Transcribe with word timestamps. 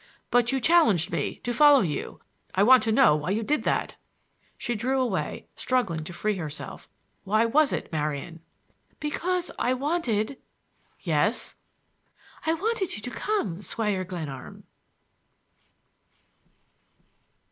"But 0.31 0.51
you 0.51 0.59
challenged 0.59 1.11
me,—to 1.11 1.53
follow 1.53 1.81
you! 1.81 2.21
I 2.55 2.63
want 2.63 2.81
to 2.81 2.91
know 2.91 3.15
why 3.15 3.29
you 3.29 3.43
did 3.43 3.61
that!" 3.65 3.97
She 4.57 4.73
drew 4.73 4.99
away, 4.99 5.45
struggling 5.55 6.03
to 6.05 6.11
free 6.11 6.37
herself 6.37 6.89
"Why 7.23 7.45
was 7.45 7.71
it, 7.71 7.91
Marian?" 7.91 8.39
"Because 8.99 9.51
I 9.59 9.75
wanted—" 9.75 10.37
"Yes." 11.01 11.53
"I 12.47 12.55
wanted 12.55 12.95
you 12.95 13.03
to 13.03 13.11
come, 13.11 13.61
Squire 13.61 14.03
Glenarm!" 14.03 14.63